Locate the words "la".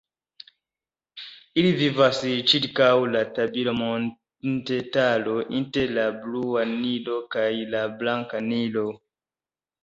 3.15-3.21, 5.99-6.07, 7.77-7.85